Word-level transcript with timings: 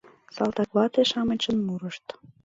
Салтаквате-шамычын 0.35 1.57
мурышт. 1.67 2.05